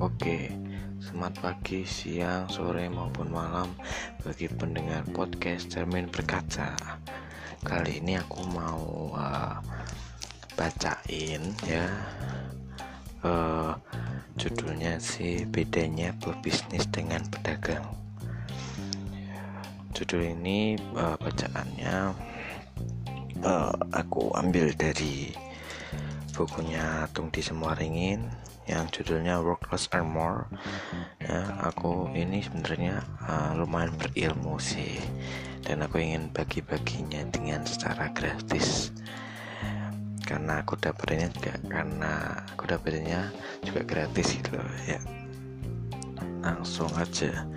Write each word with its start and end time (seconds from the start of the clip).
Oke, 0.00 0.48
selamat 1.04 1.34
pagi, 1.44 1.84
siang, 1.84 2.48
sore 2.48 2.88
maupun 2.88 3.28
malam 3.28 3.68
bagi 4.24 4.48
pendengar 4.48 5.04
podcast 5.12 5.68
Cermin 5.68 6.08
Berkaca. 6.08 6.72
Kali 7.60 8.00
ini 8.00 8.16
aku 8.16 8.40
mau 8.48 9.12
uh, 9.20 9.60
bacain 10.56 11.52
ya 11.68 11.84
uh, 13.20 13.76
judulnya 14.40 14.96
sih 14.96 15.44
bedanya 15.44 16.16
berbisnis 16.24 16.88
dengan 16.88 17.20
pedagang. 17.28 17.84
Judul 19.92 20.32
ini 20.32 20.72
uh, 20.96 21.20
bacaannya 21.20 22.16
uh, 23.44 23.76
aku 23.92 24.32
ambil 24.40 24.72
dari 24.72 25.47
bukunya 26.38 27.10
Tung 27.10 27.34
di 27.34 27.42
Semua 27.42 27.74
Ringin 27.74 28.22
yang 28.70 28.86
judulnya 28.94 29.42
Work 29.42 29.74
Less 29.74 29.90
Earn 29.90 30.06
More. 30.06 30.46
Ya 31.18 31.58
aku 31.66 32.14
ini 32.14 32.46
sebenarnya 32.46 33.02
uh, 33.26 33.58
lumayan 33.58 33.90
berilmu 33.98 34.54
sih 34.62 35.02
dan 35.66 35.82
aku 35.82 35.98
ingin 35.98 36.30
bagi-baginya 36.30 37.26
dengan 37.34 37.66
secara 37.66 38.14
gratis. 38.14 38.94
Karena 40.22 40.62
aku 40.62 40.78
dapetnya 40.78 41.26
juga 41.34 41.58
karena 41.66 42.38
aku 42.54 42.70
dapetnya 42.70 43.34
juga 43.66 43.82
gratis 43.82 44.38
gitu 44.38 44.54
loh 44.54 44.78
ya. 44.86 45.02
Langsung 46.46 46.92
aja. 46.94 47.50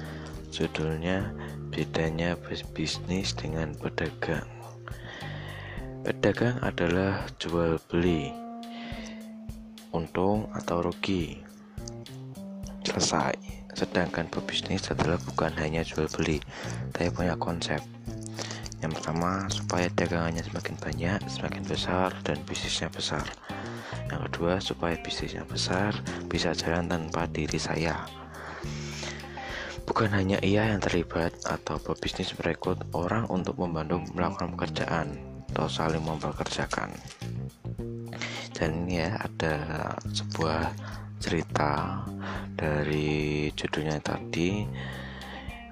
Judulnya 0.49 1.29
bedanya 1.69 2.33
bisnis 2.73 3.37
dengan 3.37 3.77
pedagang. 3.77 4.49
Pedagang 6.01 6.57
adalah 6.65 7.29
jual 7.37 7.77
beli 7.85 8.40
untung 9.91 10.47
atau 10.55 10.83
rugi? 10.83 11.39
Selesai. 12.83 13.35
Sedangkan 13.71 14.27
pebisnis 14.27 14.91
adalah 14.91 15.15
bukan 15.23 15.55
hanya 15.55 15.79
jual 15.83 16.07
beli 16.11 16.43
tapi 16.91 17.07
punya 17.11 17.39
konsep. 17.39 17.79
Yang 18.81 18.99
pertama 18.99 19.47
supaya 19.47 19.87
dagangannya 19.93 20.43
semakin 20.43 20.75
banyak 20.81 21.19
semakin 21.29 21.63
besar 21.63 22.09
dan 22.25 22.41
bisnisnya 22.43 22.89
besar. 22.91 23.23
Yang 24.11 24.21
kedua 24.27 24.53
supaya 24.59 24.95
bisnisnya 24.99 25.45
besar 25.47 25.95
bisa 26.27 26.51
jalan 26.51 26.89
tanpa 26.89 27.29
diri 27.29 27.61
saya. 27.61 28.03
Bukan 29.85 30.11
hanya 30.11 30.39
ia 30.43 30.71
yang 30.71 30.81
terlibat 30.81 31.35
atau 31.45 31.77
pebisnis 31.77 32.33
merekrut 32.39 32.79
orang 32.95 33.27
untuk 33.29 33.59
membantu 33.59 34.01
melakukan 34.15 34.55
pekerjaan 34.55 35.07
atau 35.51 35.67
saling 35.67 36.03
mempekerjakan 36.03 36.95
dan 38.61 38.85
ini 38.85 39.01
ya 39.01 39.17
ada 39.17 39.55
sebuah 40.13 40.69
cerita 41.17 42.05
dari 42.53 43.49
judulnya 43.57 43.97
tadi. 43.97 44.69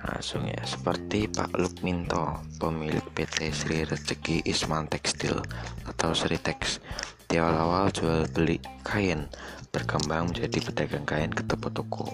Langsung 0.01 0.49
ya 0.49 0.57
seperti 0.65 1.29
Pak 1.29 1.53
Lukminto 1.53 2.41
pemilik 2.57 3.05
PT 3.13 3.53
Sri 3.53 3.85
Rezeki 3.85 4.41
Isman 4.41 4.89
Tekstil 4.89 5.37
atau 5.85 6.17
Sri 6.17 6.41
Teks 6.41 6.81
di 7.29 7.37
awal-awal 7.37 7.93
jual 7.93 8.25
beli 8.33 8.57
kain 8.81 9.29
berkembang 9.69 10.33
menjadi 10.33 10.57
pedagang 10.65 11.05
kain 11.05 11.29
ke 11.29 11.45
toko-toko 11.45 12.09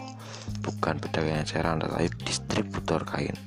bukan 0.60 1.00
pedagang 1.00 1.40
eceran 1.40 1.80
tetapi 1.80 2.12
distributor 2.28 3.08
kain. 3.08 3.38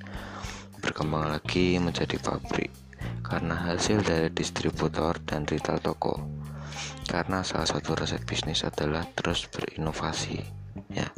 Berkembang 0.80 1.28
lagi 1.28 1.76
menjadi 1.76 2.16
pabrik 2.24 2.72
karena 3.20 3.52
hasil 3.52 4.00
dari 4.00 4.32
distributor 4.32 5.20
dan 5.28 5.44
retail 5.44 5.76
toko 5.84 6.38
karena 7.08 7.40
salah 7.46 7.66
satu 7.66 7.96
resep 7.96 8.22
bisnis 8.24 8.64
adalah 8.66 9.06
terus 9.16 9.46
berinovasi 9.48 10.58
ya. 10.92 11.08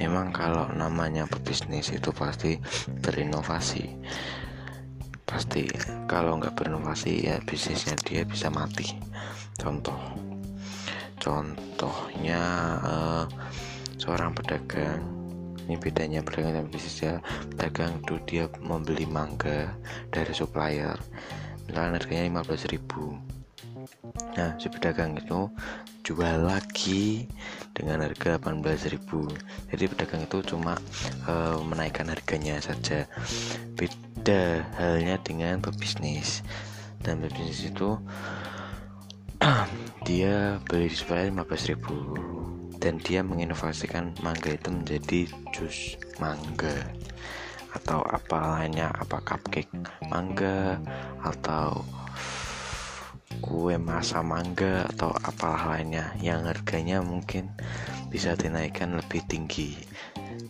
Memang 0.00 0.34
kalau 0.34 0.68
namanya 0.72 1.28
berbisnis 1.28 1.92
itu 1.92 2.10
pasti 2.12 2.58
berinovasi. 3.02 3.84
Pasti 5.26 5.66
kalau 6.06 6.38
nggak 6.38 6.54
berinovasi 6.54 7.26
ya 7.26 7.36
bisnisnya 7.42 7.98
dia 8.02 8.22
bisa 8.22 8.50
mati. 8.50 8.86
Contoh 9.58 9.98
contohnya 11.16 12.42
uh, 12.86 13.24
seorang 13.98 14.30
pedagang 14.36 15.02
ini 15.66 15.74
bedanya 15.74 16.22
pedagang 16.22 16.62
dan 16.62 16.66
bisnisnya 16.70 17.18
pedagang 17.50 17.98
itu 17.98 18.14
dia 18.22 18.44
membeli 18.62 19.02
mangga 19.02 19.74
dari 20.14 20.30
supplier. 20.30 20.94
Misalnya 21.66 21.98
harganya 21.98 22.46
15.000 22.46 23.35
Nah, 24.36 24.54
si 24.60 24.66
pedagang 24.68 25.18
itu 25.18 25.50
jual 26.06 26.46
lagi 26.46 27.26
dengan 27.74 28.06
harga 28.06 28.38
18.000. 28.38 29.02
Jadi 29.74 29.84
pedagang 29.90 30.22
itu 30.26 30.38
cuma 30.46 30.78
uh, 31.26 31.58
menaikkan 31.66 32.06
harganya 32.10 32.62
saja. 32.62 33.10
Beda 33.74 34.66
halnya 34.78 35.18
dengan 35.22 35.58
pebisnis. 35.58 36.46
Dan 37.02 37.22
pebisnis 37.22 37.70
itu 37.70 37.98
dia 40.08 40.62
beli 40.66 40.88
di 40.90 40.96
supplier 40.96 41.30
15.000 41.34 42.46
dan 42.76 43.00
dia 43.02 43.24
menginovasikan 43.24 44.14
mangga 44.20 44.52
itu 44.52 44.68
menjadi 44.70 45.20
jus 45.50 45.96
mangga 46.22 46.86
atau 47.74 48.00
apa 48.08 48.56
lainnya 48.56 48.88
apa 48.94 49.20
cupcake 49.20 49.68
mangga 50.08 50.80
atau 51.20 51.84
kue 53.38 53.76
masa 53.76 54.20
mangga 54.20 54.88
atau 54.96 55.12
apalah 55.12 55.76
lainnya 55.76 56.12
yang 56.20 56.44
harganya 56.44 57.00
mungkin 57.04 57.52
bisa 58.08 58.34
dinaikkan 58.34 58.96
lebih 58.96 59.22
tinggi. 59.28 59.76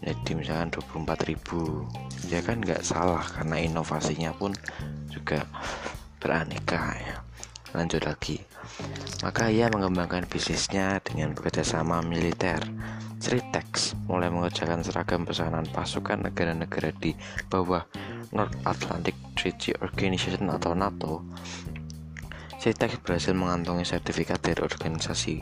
Jadi 0.03 0.39
misalkan 0.39 0.71
24.000 0.71 2.31
ya 2.31 2.41
kan 2.43 2.63
nggak 2.63 2.85
salah 2.85 3.25
karena 3.27 3.57
inovasinya 3.59 4.31
pun 4.37 4.55
juga 5.11 5.43
beraneka 6.23 6.95
ya. 7.01 7.17
Lanjut 7.75 8.07
lagi. 8.07 8.41
Maka 9.21 9.51
ia 9.51 9.69
mengembangkan 9.69 10.25
bisnisnya 10.27 11.03
dengan 11.03 11.35
bekerjasama 11.37 12.01
militer. 12.01 12.63
Sritex 13.17 13.97
mulai 14.07 14.29
mengerjakan 14.29 14.85
seragam 14.85 15.25
pesanan 15.25 15.65
pasukan 15.73 16.29
negara-negara 16.29 16.93
di 17.01 17.17
bawah 17.49 17.83
North 18.37 18.55
Atlantic 18.69 19.17
Treaty 19.33 19.73
Organization 19.81 20.53
atau 20.53 20.77
NATO 20.77 21.25
Sitex 22.67 22.99
berhasil 22.99 23.31
mengantongi 23.31 23.87
sertifikat 23.87 24.43
dari 24.43 24.59
organisasi 24.59 25.39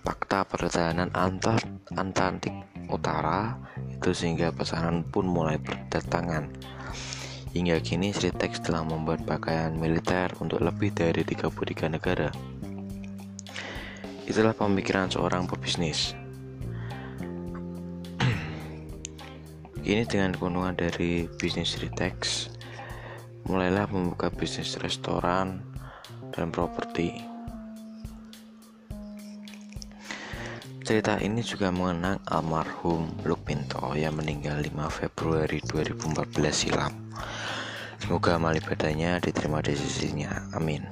Fakta 0.00 0.48
Pertahanan 0.48 1.12
Antar 1.12 1.60
Atlantik 1.92 2.56
Utara 2.88 3.60
itu 3.76 4.16
sehingga 4.16 4.48
pesanan 4.56 5.04
pun 5.04 5.28
mulai 5.28 5.60
berdatangan. 5.60 6.48
Hingga 7.52 7.84
kini 7.84 8.16
Sritex 8.16 8.64
telah 8.64 8.80
membuat 8.80 9.28
pakaian 9.28 9.76
militer 9.76 10.32
untuk 10.40 10.64
lebih 10.64 10.88
dari 10.96 11.20
33 11.20 11.92
negara. 11.92 12.32
Itulah 14.24 14.56
pemikiran 14.56 15.12
seorang 15.12 15.44
pebisnis. 15.44 16.16
Kini 19.84 20.08
dengan 20.08 20.32
keuntungan 20.32 20.72
dari 20.72 21.28
bisnis 21.28 21.76
Sritex, 21.76 22.48
mulailah 23.44 23.84
membuka 23.92 24.32
bisnis 24.32 24.80
restoran, 24.80 25.76
dan 26.38 26.54
properti. 26.54 27.38
Cerita 30.86 31.20
ini 31.20 31.44
juga 31.44 31.68
mengenang 31.68 32.16
almarhum 32.24 33.12
Lukminto 33.26 33.92
yang 33.92 34.16
meninggal 34.16 34.64
5 34.64 34.88
Februari 34.88 35.60
2014 35.60 36.48
silam. 36.48 36.94
Semoga 38.00 38.40
amal 38.40 38.56
ibadahnya 38.56 39.20
diterima 39.20 39.60
di 39.60 39.76
sisinya. 39.76 40.48
Amin. 40.56 40.88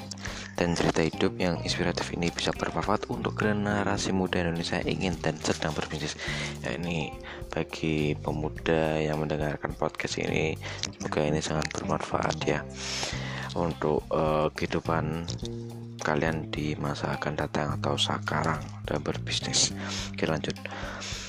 Dan 0.52 0.76
cerita 0.76 1.00
hidup 1.00 1.40
yang 1.40 1.56
inspiratif 1.64 2.12
ini 2.12 2.28
bisa 2.28 2.52
bermanfaat 2.52 3.08
untuk 3.08 3.40
generasi 3.40 4.12
muda 4.12 4.44
Indonesia 4.44 4.84
ingin 4.84 5.16
dan 5.24 5.40
sedang 5.40 5.72
berbisnis. 5.72 6.12
Ya 6.60 6.76
ini 6.76 7.16
bagi 7.48 8.20
pemuda 8.20 9.00
yang 9.00 9.24
mendengarkan 9.24 9.72
podcast 9.80 10.20
ini, 10.20 10.60
semoga 10.92 11.24
ini 11.24 11.40
sangat 11.40 11.72
bermanfaat 11.72 12.36
ya 12.44 12.60
untuk 13.56 14.04
uh, 14.12 14.52
kehidupan 14.52 15.24
kalian 16.04 16.52
di 16.52 16.76
masa 16.76 17.16
akan 17.16 17.34
datang 17.34 17.72
atau 17.80 17.96
sekarang 17.96 18.60
dan 18.84 19.00
berbisnis. 19.00 19.72
Oke 20.12 20.28
lanjut. 20.28 20.54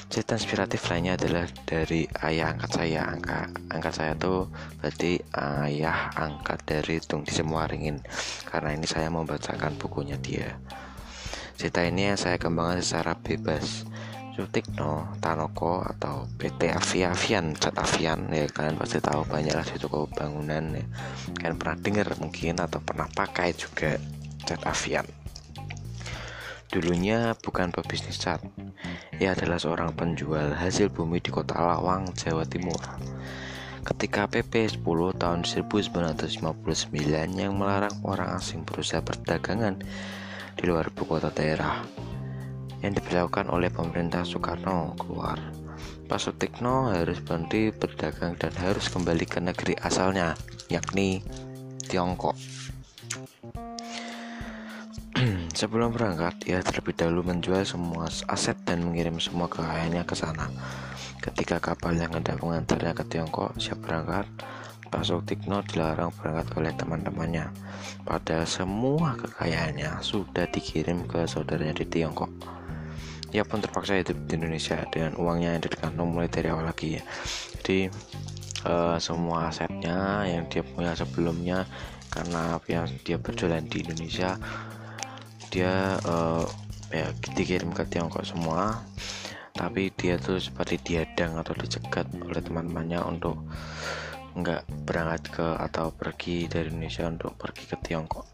Cerita 0.08 0.40
inspiratif 0.40 0.88
lainnya 0.88 1.20
adalah 1.20 1.44
dari 1.68 2.08
ayah 2.24 2.56
angkat 2.56 2.72
saya. 2.80 3.12
Angka, 3.12 3.52
angkat 3.76 3.94
saya 3.96 4.14
tuh 4.16 4.48
berarti 4.80 5.20
ayah 5.36 6.16
angkat 6.16 6.64
dari 6.64 6.96
Tung 7.04 7.28
di 7.28 7.36
semua 7.36 7.68
ringin. 7.68 8.00
Karena 8.48 8.72
ini 8.72 8.88
saya 8.88 9.12
membacakan 9.12 9.76
bukunya 9.76 10.16
dia. 10.16 10.56
Cerita 11.60 11.84
ini 11.84 12.08
yang 12.08 12.16
saya 12.16 12.40
kembangkan 12.40 12.80
secara 12.80 13.20
bebas 13.20 13.84
Sutikno, 14.38 15.18
Tanoko 15.18 15.82
atau 15.82 16.30
PT 16.38 16.70
Avia 16.70 17.10
Avian, 17.10 17.58
Cat 17.58 17.74
Avian 17.74 18.30
ya 18.30 18.46
kalian 18.46 18.78
pasti 18.78 19.02
tahu 19.02 19.26
banyak 19.26 19.50
lah 19.50 19.66
di 19.66 19.82
toko 19.82 20.06
bangunan 20.06 20.78
ya. 20.78 20.86
Kalian 21.42 21.58
pernah 21.58 21.78
dengar 21.82 22.06
mungkin 22.22 22.62
atau 22.62 22.78
pernah 22.78 23.10
pakai 23.10 23.58
juga 23.58 23.98
Cat 24.46 24.62
Avian. 24.70 25.10
Dulunya 26.70 27.34
bukan 27.42 27.74
pebisnis 27.74 28.22
cat, 28.22 28.38
ia 29.18 29.34
adalah 29.34 29.58
seorang 29.58 29.98
penjual 29.98 30.54
hasil 30.54 30.94
bumi 30.94 31.18
di 31.18 31.34
kota 31.34 31.58
Lawang, 31.58 32.14
Jawa 32.14 32.46
Timur. 32.46 32.78
Ketika 33.82 34.30
PP 34.30 34.78
10 34.78 35.18
tahun 35.18 35.50
1959 35.50 36.46
yang 37.34 37.58
melarang 37.58 37.98
orang 38.06 38.38
asing 38.38 38.62
berusaha 38.62 39.02
perdagangan 39.02 39.82
di 40.54 40.64
luar 40.70 40.94
ibu 40.94 41.10
kota 41.10 41.34
daerah 41.34 41.82
yang 42.86 42.94
diberlakukan 42.94 43.50
oleh 43.50 43.70
pemerintah 43.74 44.22
Soekarno 44.22 44.94
keluar, 44.98 45.40
Pak 46.08 46.24
Sutikno 46.24 46.88
harus 46.88 47.20
berhenti 47.20 47.68
berdagang 47.76 48.40
dan 48.40 48.56
harus 48.64 48.88
kembali 48.88 49.28
ke 49.28 49.44
negeri 49.44 49.76
asalnya, 49.84 50.40
yakni 50.72 51.20
Tiongkok. 51.84 52.40
Sebelum 55.60 55.92
berangkat, 55.92 56.48
ia 56.48 56.64
terlebih 56.64 56.96
dahulu 56.96 57.28
menjual 57.28 57.68
semua 57.68 58.08
aset 58.08 58.56
dan 58.64 58.88
mengirim 58.88 59.20
semua 59.20 59.52
kekayaannya 59.52 60.08
ke 60.08 60.16
sana. 60.16 60.48
Ketika 61.20 61.60
kapal 61.60 62.00
yang 62.00 62.16
hendak 62.16 62.40
mengantarnya 62.40 62.96
ke 62.96 63.04
Tiongkok 63.04 63.60
siap 63.60 63.84
berangkat, 63.84 64.32
Pak 64.88 65.04
Sutikno 65.04 65.60
dilarang 65.68 66.16
berangkat 66.16 66.48
oleh 66.56 66.72
teman-temannya. 66.72 67.52
Padahal 68.08 68.48
semua 68.48 69.20
kekayaannya 69.20 70.00
sudah 70.00 70.48
dikirim 70.48 71.04
ke 71.04 71.28
saudaranya 71.28 71.76
di 71.76 71.86
Tiongkok. 71.92 72.57
Ia 73.36 73.44
pun 73.44 73.60
terpaksa 73.60 74.00
hidup 74.00 74.16
di 74.28 74.40
Indonesia 74.40 74.80
dengan 74.88 75.20
uangnya 75.20 75.60
yang 75.60 75.64
dikantong 75.68 76.08
mulai 76.08 76.30
dari 76.32 76.48
awal 76.48 76.68
lagi 76.68 77.00
ya. 77.00 77.04
Jadi 77.60 77.92
uh, 78.68 78.98
semua 78.98 79.52
asetnya 79.52 80.28
yang 80.28 80.48
dia 80.48 80.64
punya 80.64 80.96
sebelumnya 80.96 81.68
karena 82.08 82.58
yang 82.66 82.88
dia 83.04 83.20
berjualan 83.20 83.62
di 83.62 83.84
Indonesia 83.84 84.40
dia 85.52 86.00
uh, 86.08 86.44
ya 86.92 87.12
dikirim 87.36 87.72
ke 87.76 87.84
Tiongkok 87.88 88.24
semua 88.24 88.84
tapi 89.52 89.90
dia 89.98 90.16
tuh 90.22 90.38
seperti 90.40 90.80
diadang 90.82 91.36
atau 91.36 91.52
dicegat 91.58 92.08
oleh 92.14 92.42
teman-temannya 92.42 93.02
untuk 93.04 93.42
nggak 94.38 94.70
berangkat 94.86 95.22
ke 95.34 95.48
atau 95.58 95.90
pergi 95.90 96.46
dari 96.46 96.70
Indonesia 96.70 97.10
untuk 97.10 97.34
pergi 97.36 97.64
ke 97.66 97.76
Tiongkok 97.82 98.26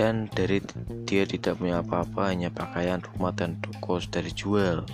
dan 0.00 0.32
dari 0.32 0.64
dia 1.04 1.28
tidak 1.28 1.60
punya 1.60 1.84
apa-apa 1.84 2.32
hanya 2.32 2.48
pakaian 2.48 3.04
rumah 3.04 3.36
dan 3.36 3.60
toko 3.60 4.00
sudah 4.00 4.24
dijual 4.24 4.88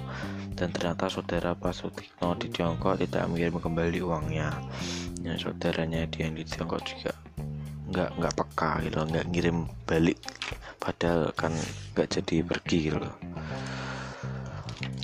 dan 0.58 0.74
ternyata 0.74 1.06
saudara 1.06 1.54
Pak 1.54 1.70
Sutikno 1.70 2.34
di 2.34 2.50
Tiongkok 2.50 2.98
tidak 2.98 3.30
mengirim 3.30 3.62
kembali 3.62 4.02
uangnya. 4.02 4.50
Ya, 5.22 5.38
saudaranya 5.38 6.10
dia 6.10 6.26
yang 6.26 6.34
di 6.34 6.42
Tiongkok 6.42 6.82
juga 6.82 7.14
nggak 7.86 8.18
nggak 8.18 8.34
peka 8.34 8.70
gitu 8.82 8.98
nggak 9.06 9.26
ngirim 9.30 9.70
balik. 9.86 10.18
Padahal 10.82 11.30
kan 11.38 11.54
nggak 11.94 12.08
jadi 12.10 12.42
pergi 12.42 12.78
gitu 12.90 12.98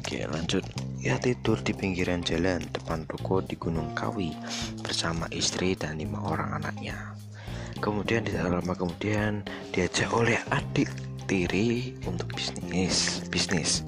oke 0.02 0.18
lanjut. 0.34 0.66
Ia 0.98 1.14
tidur 1.22 1.62
di 1.62 1.78
pinggiran 1.78 2.26
jalan 2.26 2.58
depan 2.74 3.06
toko 3.06 3.38
di 3.38 3.54
Gunung 3.54 3.94
Kawi 3.94 4.34
bersama 4.82 5.30
istri 5.30 5.78
dan 5.78 6.02
lima 6.02 6.18
orang 6.26 6.58
anaknya 6.58 7.14
kemudian 7.82 8.22
tidak 8.22 8.46
lama 8.46 8.78
kemudian 8.78 9.42
diajak 9.74 10.06
oleh 10.14 10.38
adik 10.54 10.86
tiri 11.26 11.98
untuk 12.06 12.30
bisnis. 12.30 13.26
Bisnis. 13.26 13.82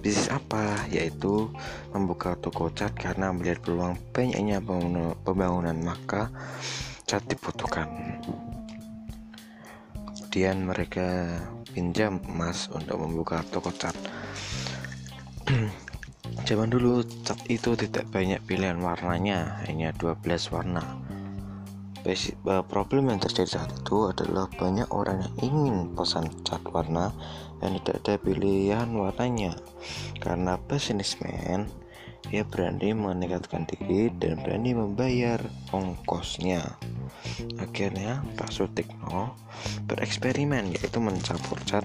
Bisnis 0.00 0.32
apa? 0.32 0.88
Yaitu 0.88 1.52
membuka 1.92 2.40
toko 2.40 2.72
cat 2.72 2.96
karena 2.96 3.28
melihat 3.36 3.60
peluang 3.60 4.00
banyaknya 4.16 4.64
pembangunan 5.22 5.76
maka 5.76 6.32
cat 7.04 7.20
dibutuhkan. 7.28 7.92
Kemudian 10.08 10.64
mereka 10.64 11.38
pinjam 11.76 12.24
emas 12.24 12.72
untuk 12.72 12.96
membuka 12.96 13.44
toko 13.52 13.68
cat. 13.76 13.94
Zaman 16.48 16.72
dulu 16.72 17.04
cat 17.28 17.38
itu 17.52 17.76
tidak 17.76 18.08
banyak 18.08 18.40
pilihan 18.48 18.80
warnanya 18.80 19.60
hanya 19.68 19.92
12 20.00 20.24
warna 20.48 21.03
problem 22.68 23.08
yang 23.08 23.20
terjadi 23.20 23.60
saat 23.60 23.72
itu 23.72 24.12
adalah 24.12 24.44
banyak 24.52 24.88
orang 24.92 25.24
yang 25.24 25.34
ingin 25.40 25.76
pesan 25.96 26.28
cat 26.44 26.60
warna 26.68 27.16
dan 27.64 27.80
tidak 27.80 28.04
ada 28.04 28.14
pilihan 28.20 28.88
warnanya 28.92 29.56
karena 30.20 30.60
businessman 30.68 31.64
ia 32.32 32.44
berani 32.44 32.96
meningkatkan 32.96 33.68
diri 33.68 34.08
dan 34.16 34.40
berani 34.40 34.72
membayar 34.72 35.40
ongkosnya. 35.76 36.64
Akhirnya 37.60 38.24
Pak 38.36 38.48
Sutikno 38.48 39.36
bereksperimen 39.84 40.72
yaitu 40.72 41.04
mencampur 41.04 41.60
cat 41.68 41.84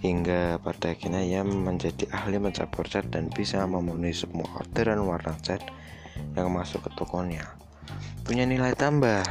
hingga 0.00 0.56
pada 0.64 0.96
akhirnya 0.96 1.20
ia 1.20 1.42
menjadi 1.44 2.08
ahli 2.08 2.40
mencampur 2.40 2.88
cat 2.88 3.04
dan 3.12 3.28
bisa 3.28 3.60
memenuhi 3.68 4.16
semua 4.16 4.48
orderan 4.56 5.04
warna 5.04 5.36
cat 5.44 5.60
yang 6.32 6.48
masuk 6.52 6.88
ke 6.88 6.90
tokonya. 6.96 7.44
Punya 8.22 8.46
nilai 8.46 8.78
tambah. 8.78 9.26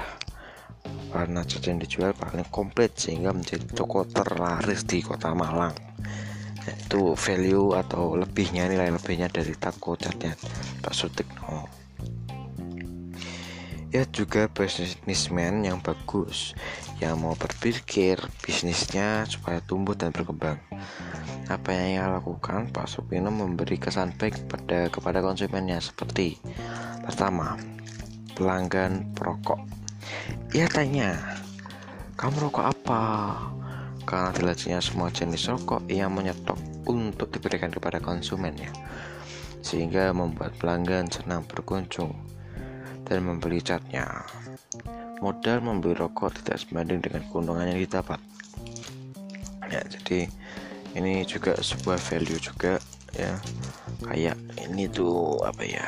Warna 1.10 1.42
cat 1.42 1.66
yang 1.66 1.82
dijual 1.82 2.14
paling 2.14 2.46
komplit 2.54 2.94
sehingga 3.00 3.34
menjadi 3.34 3.66
toko 3.72 4.06
terlaris 4.06 4.86
di 4.86 5.02
kota 5.02 5.34
Malang. 5.34 5.74
Itu 6.68 7.18
value 7.18 7.74
atau 7.74 8.14
lebihnya 8.20 8.70
nilai 8.70 8.94
lebihnya 8.94 9.32
dari 9.32 9.58
tako 9.58 9.98
catnya 9.98 10.38
Pak 10.84 10.94
Sutikno. 10.94 11.66
Ya 13.90 14.06
juga 14.06 14.46
bisnismen 14.46 15.66
yang 15.66 15.82
bagus 15.82 16.54
yang 17.02 17.18
mau 17.18 17.34
berpikir 17.34 18.22
bisnisnya 18.46 19.26
supaya 19.26 19.66
tumbuh 19.66 19.98
dan 19.98 20.14
berkembang. 20.14 20.62
Apa 21.50 21.74
yang 21.74 21.88
ia 21.98 22.06
lakukan? 22.06 22.70
Pak 22.70 22.86
Supino 22.86 23.34
memberi 23.34 23.82
kesan 23.82 24.14
baik 24.14 24.46
pada 24.46 24.94
kepada 24.94 25.26
konsumennya 25.26 25.82
seperti 25.82 26.38
pertama 27.02 27.58
pelanggan 28.40 29.12
perokok 29.12 29.60
ia 30.56 30.66
tanya 30.72 31.40
kamu 32.20 32.52
rokok 32.52 32.76
apa? 32.76 33.04
Karena 34.04 34.36
dilacanya 34.36 34.84
semua 34.84 35.08
jenis 35.08 35.48
rokok 35.48 35.88
yang 35.88 36.12
menyetok 36.12 36.60
untuk 36.84 37.32
diberikan 37.32 37.72
kepada 37.72 38.04
konsumen 38.04 38.60
ya 38.60 38.68
sehingga 39.64 40.12
membuat 40.12 40.52
pelanggan 40.60 41.08
senang 41.08 41.48
berkunjung 41.48 42.12
dan 43.08 43.24
membeli 43.24 43.64
catnya. 43.64 44.28
Modal 45.24 45.64
membeli 45.64 45.96
rokok 45.96 46.44
tidak 46.44 46.60
sebanding 46.60 47.00
dengan 47.00 47.24
keuntungan 47.32 47.72
yang 47.72 47.80
didapat. 47.80 48.20
Ya 49.72 49.80
jadi 49.88 50.28
ini 51.00 51.24
juga 51.24 51.56
sebuah 51.56 52.04
value 52.04 52.44
juga 52.44 52.84
ya. 53.16 53.40
Kayak 54.04 54.36
ini 54.60 54.92
tuh 54.92 55.40
apa 55.40 55.64
ya 55.64 55.88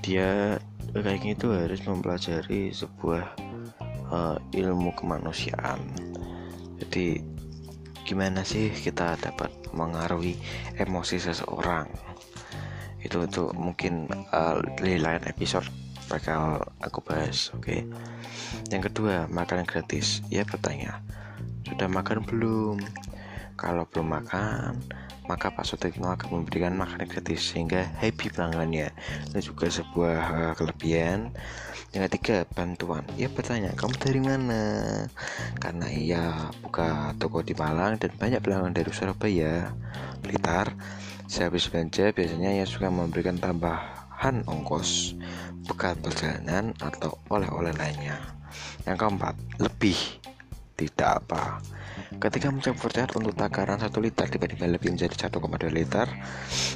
dia 0.00 0.56
kayak 1.02 1.20
gitu 1.24 1.54
harus 1.54 1.80
mempelajari 1.84 2.70
sebuah 2.72 3.24
uh, 4.10 4.36
ilmu 4.54 4.94
kemanusiaan. 4.96 5.78
Jadi 6.78 7.20
gimana 8.08 8.46
sih 8.46 8.72
kita 8.72 9.18
dapat 9.20 9.52
mengaruhi 9.74 10.38
emosi 10.78 11.20
seseorang? 11.20 11.88
Itu 13.02 13.24
itu 13.26 13.52
mungkin 13.54 14.10
uh, 14.34 14.58
lain 14.80 15.24
episode 15.28 15.66
bakal 16.08 16.64
aku 16.80 17.04
bahas 17.04 17.52
oke? 17.52 17.68
Okay? 17.68 17.80
yang 18.72 18.84
kedua 18.84 19.28
makanan 19.28 19.68
gratis. 19.68 20.24
Ya 20.32 20.44
bertanya. 20.44 21.00
Sudah 21.68 21.88
makan 21.88 22.24
belum? 22.24 22.76
Kalau 23.58 23.84
belum 23.90 24.08
makan 24.22 24.78
maka 25.28 25.52
Pak 25.52 25.68
Sutikno 25.68 26.08
akan 26.08 26.40
memberikan 26.40 26.72
makanan 26.72 27.04
gratis 27.04 27.52
sehingga 27.52 27.84
happy 28.00 28.32
pelanggannya. 28.32 28.88
Itu 29.28 29.52
juga 29.52 29.68
sebuah 29.68 30.18
uh, 30.32 30.52
kelebihan. 30.56 31.36
Yang 31.92 32.02
ketiga 32.08 32.48
bantuan. 32.56 33.04
Ia 33.20 33.28
bertanya 33.28 33.76
kamu 33.76 33.94
dari 34.00 34.20
mana? 34.24 34.64
Karena 35.60 35.86
ia 35.92 36.48
buka 36.64 37.12
toko 37.20 37.44
di 37.44 37.52
Malang 37.52 38.00
dan 38.00 38.12
banyak 38.16 38.40
pelanggan 38.40 38.72
dari 38.72 38.88
Surabaya. 38.88 39.68
Blitar 40.24 40.72
sehabis 41.28 41.68
belanja 41.68 42.08
biasanya 42.16 42.56
ia 42.56 42.64
suka 42.64 42.88
memberikan 42.88 43.36
tambahan 43.36 44.42
ongkos 44.48 45.12
bekal 45.68 45.92
perjalanan 46.00 46.72
atau 46.80 47.20
oleh-oleh 47.28 47.76
lainnya. 47.76 48.16
Yang 48.88 48.96
keempat 49.04 49.36
lebih. 49.60 49.96
Tidak 50.78 51.10
apa 51.10 51.58
Ketika 52.16 52.48
mencampur 52.48 52.88
cat 52.88 53.12
untuk 53.20 53.36
takaran 53.36 53.76
1 53.76 53.92
liter 54.00 54.24
dibandingkan 54.32 54.72
lebih 54.72 54.96
menjadi 54.96 55.28
1,2 55.28 55.68
liter, 55.68 56.08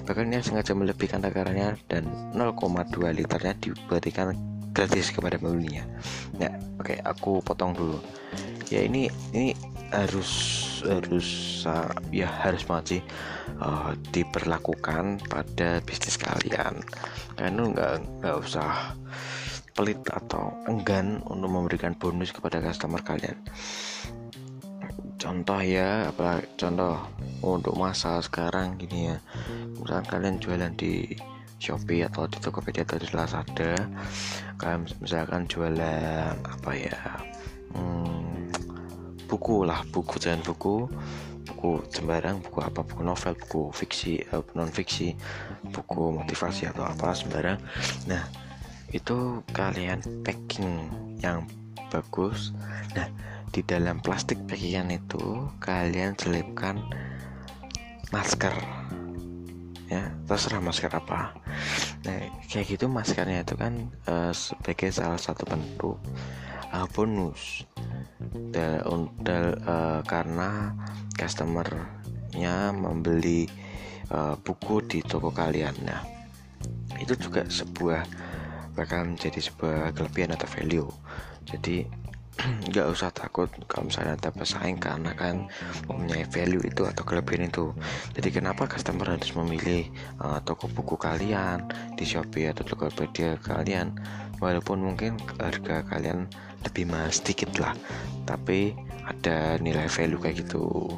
bahkan 0.05 0.29
dia 0.29 0.45
sengaja 0.45 0.77
melebihkan 0.77 1.25
takarannya 1.25 1.81
dan 1.89 2.05
0,2 2.37 2.93
liternya 3.17 3.57
diberikan 3.57 4.37
gratis 4.77 5.09
kepada 5.09 5.41
pembelinya. 5.41 5.89
Ya, 6.37 6.53
oke, 6.77 6.93
okay, 6.93 6.99
aku 7.01 7.41
potong 7.41 7.73
dulu. 7.73 7.97
Ya 8.69 8.85
ini 8.85 9.09
ini 9.33 9.57
harus 9.89 10.29
harus 10.85 11.29
ya 12.13 12.29
harus 12.29 12.65
banget 12.69 13.01
uh, 13.57 13.97
diperlakukan 14.13 15.33
pada 15.33 15.81
bisnis 15.81 16.21
kalian. 16.21 16.85
Karena 17.41 17.73
nggak 17.73 17.93
nggak 18.21 18.37
usah 18.37 18.97
pelit 19.73 20.05
atau 20.13 20.53
enggan 20.69 21.25
untuk 21.25 21.49
memberikan 21.49 21.97
bonus 21.97 22.29
kepada 22.37 22.61
customer 22.61 23.01
kalian 23.01 23.41
contoh 25.23 25.63
ya 25.63 26.11
apa 26.11 26.43
contoh 26.59 26.99
untuk 27.47 27.79
masa 27.79 28.19
sekarang 28.19 28.75
gini 28.75 29.15
ya. 29.15 29.17
Misalkan 29.79 30.07
kalian 30.11 30.37
jualan 30.43 30.73
di 30.75 31.15
Shopee 31.63 32.03
atau 32.03 32.27
di 32.27 32.43
Tokopedia 32.43 32.83
atau 32.83 32.99
di 32.99 33.07
Lazada 33.15 33.79
kalian 34.59 34.83
misalkan 34.99 35.47
jualan 35.47 36.35
apa 36.35 36.71
ya 36.75 36.99
hmm, 37.71 38.51
buku 39.31 39.63
lah 39.63 39.87
buku 39.95 40.19
jangan 40.19 40.43
buku 40.43 40.91
buku 41.47 41.71
sembarang 41.91 42.43
buku 42.43 42.59
apa 42.67 42.83
buku 42.83 43.03
novel 43.07 43.39
buku 43.39 43.63
fiksi 43.71 44.19
uh, 44.35 44.43
non 44.59 44.75
fiksi 44.75 45.15
buku 45.71 46.19
motivasi 46.19 46.67
atau 46.67 46.83
apa 46.83 47.15
sembarang. 47.15 47.63
Nah 48.11 48.27
itu 48.91 49.47
kalian 49.55 50.03
packing 50.27 50.91
yang 51.23 51.47
bagus. 51.93 52.57
Nah 52.97 53.09
di 53.53 53.61
dalam 53.61 54.01
plastik 54.01 54.41
packingan 54.49 54.89
itu 54.93 55.49
kalian 55.61 56.17
selipkan 56.17 56.81
masker. 58.09 58.57
Ya 59.93 60.09
terserah 60.25 60.65
masker 60.65 60.89
apa. 60.89 61.37
Nah 62.09 62.19
kayak 62.49 62.77
gitu 62.77 62.89
maskernya 62.89 63.45
itu 63.45 63.55
kan 63.61 63.93
uh, 64.09 64.33
sebagai 64.33 64.89
salah 64.89 65.21
satu 65.21 65.45
bentuk 65.45 66.01
uh, 66.73 66.89
bonus 66.97 67.69
dal, 68.51 69.09
dal, 69.21 69.47
uh, 69.69 70.01
karena 70.09 70.73
customernya 71.13 72.73
membeli 72.73 73.45
uh, 74.09 74.35
buku 74.41 74.81
di 74.89 74.99
toko 75.05 75.29
kalian. 75.29 75.77
Nah 75.85 76.01
itu 76.97 77.13
juga 77.21 77.45
sebuah 77.45 78.09
bakal 78.73 79.13
menjadi 79.13 79.53
sebuah 79.53 79.93
kelebihan 79.93 80.33
atau 80.33 80.49
value 80.49 80.89
jadi 81.47 81.87
nggak 82.73 82.87
usah 82.89 83.13
takut 83.13 83.53
kalau 83.69 83.93
misalnya 83.93 84.17
ada 84.17 84.33
pesaing 84.33 84.81
karena 84.81 85.13
kan 85.13 85.47
mempunyai 85.85 86.25
value 86.25 86.65
itu 86.65 86.89
atau 86.89 87.05
kelebihan 87.05 87.53
itu. 87.53 87.77
Jadi 88.17 88.29
kenapa 88.33 88.65
customer 88.65 89.05
harus 89.05 89.37
memilih 89.37 89.93
uh, 90.17 90.41
toko 90.41 90.65
buku 90.73 90.97
kalian 90.97 91.69
di 91.93 92.09
Shopee 92.09 92.49
atau 92.49 92.65
Tokopedia 92.65 93.37
kalian? 93.37 93.93
Walaupun 94.41 94.81
mungkin 94.81 95.21
harga 95.39 95.85
kalian 95.87 96.27
lebih 96.65 96.89
mahal 96.91 97.13
sedikit 97.13 97.53
lah 97.63 97.77
tapi 98.23 98.75
ada 99.03 99.59
nilai 99.59 99.91
value 99.91 100.19
kayak 100.19 100.47
gitu. 100.47 100.89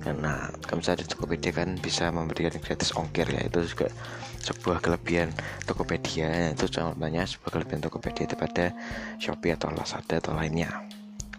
Karena 0.00 0.48
kalau 0.64 0.80
misalnya 0.80 1.04
di 1.04 1.08
Tokopedia 1.12 1.52
kan 1.52 1.76
bisa 1.76 2.08
memberikan 2.08 2.56
gratis 2.56 2.96
ongkir 2.96 3.28
ya 3.28 3.44
itu 3.44 3.60
juga 3.68 3.92
sebuah 4.40 4.80
kelebihan 4.80 5.30
Tokopedia. 5.68 6.56
Itu 6.56 6.66
contohnya 6.66 7.28
sebuah 7.28 7.60
kelebihan 7.60 7.84
Tokopedia 7.84 8.24
daripada 8.26 8.72
Shopee 9.20 9.54
atau 9.54 9.70
Lazada 9.70 10.18
atau 10.18 10.32
lainnya. 10.34 10.88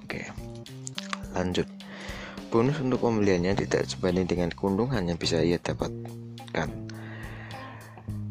Oke 0.06 0.52
lanjut. 1.36 1.68
Bonus 2.52 2.84
untuk 2.84 3.08
pembeliannya 3.08 3.56
tidak 3.56 3.88
sebanding 3.88 4.28
dengan 4.28 4.50
keuntungan 4.52 5.00
yang 5.08 5.16
bisa 5.16 5.40
ia 5.40 5.56
dapatkan. 5.56 6.68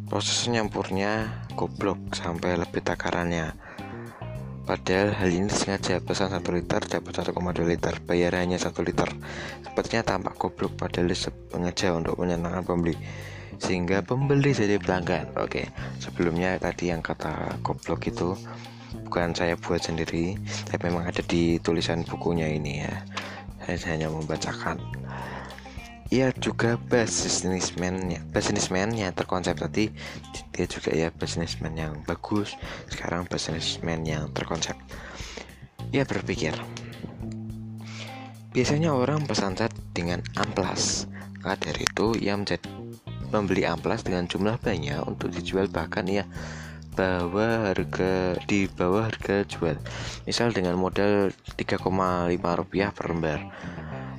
Proses 0.05 0.45
nyampurnya 0.50 1.41
goblok 1.57 2.12
sampai 2.12 2.61
lebih 2.61 2.85
takarannya. 2.85 3.57
Padahal 4.69 5.17
hal 5.17 5.31
ini 5.33 5.49
sengaja 5.50 5.99
pesan 6.05 6.31
1 6.31 6.45
liter 6.53 6.79
dapat 6.85 7.11
1,2 7.11 7.33
liter 7.65 7.95
Bayar 8.05 8.39
hanya 8.39 8.61
1 8.61 8.71
liter. 8.85 9.09
Sepertinya 9.65 10.05
tampak 10.05 10.37
goblok 10.37 10.77
padahal 10.77 11.11
sengaja 11.17 11.97
untuk 11.97 12.21
menyenangkan 12.21 12.62
pembeli 12.62 12.95
Sehingga 13.61 14.00
pembeli 14.00 14.57
jadi 14.57 14.81
pelanggan 14.81 15.37
Oke 15.37 15.69
sebelumnya 16.00 16.57
tadi 16.57 16.90
yang 16.90 17.05
kata 17.05 17.61
goblok 17.61 18.09
itu 18.09 18.35
Bukan 19.07 19.37
saya 19.37 19.55
buat 19.55 19.85
sendiri 19.85 20.35
Tapi 20.67 20.90
memang 20.90 21.07
ada 21.07 21.23
di 21.23 21.62
tulisan 21.62 22.02
bukunya 22.02 22.50
ini 22.50 22.83
ya. 22.83 22.95
Saya 23.62 23.95
hanya 23.95 24.09
membacakan. 24.11 24.81
Ia 26.11 26.35
juga 26.43 26.75
businessman 26.90 28.19
businessman 28.35 28.90
yang 28.99 29.14
terkonsep 29.14 29.55
tadi 29.55 29.95
dia 30.50 30.67
juga 30.67 30.90
ya 30.90 31.09
businessman 31.14 31.79
yang 31.79 32.02
bagus 32.02 32.59
sekarang 32.90 33.31
businessman 33.31 34.02
yang 34.02 34.26
terkonsep. 34.35 34.75
Ia 35.95 36.02
berpikir 36.02 36.59
biasanya 38.50 38.90
orang 38.90 39.23
pesan 39.23 39.55
dengan 39.95 40.19
amplas. 40.35 41.07
Maka 41.40 41.71
dari 41.71 41.87
itu 41.87 42.19
ia 42.19 42.35
menjadi 42.35 42.67
membeli 43.31 43.67
amplas 43.67 44.03
dengan 44.03 44.27
jumlah 44.27 44.59
banyak 44.61 45.01
untuk 45.07 45.31
dijual 45.31 45.71
bahkan 45.71 46.07
ia 46.11 46.27
bawah 47.01 47.71
harga 47.71 48.37
di 48.45 48.67
bawah 48.67 49.09
harga 49.09 49.47
jual. 49.47 49.79
Misal 50.27 50.51
dengan 50.53 50.77
modal 50.77 51.31
3,5 51.57 51.81
rupiah 52.37 52.91
per 52.91 53.15
lembar. 53.15 53.41